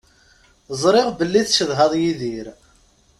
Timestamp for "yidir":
2.01-2.47